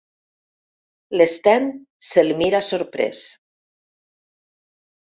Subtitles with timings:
[1.17, 1.69] L'Sten
[2.09, 3.25] se'l mira sorprès.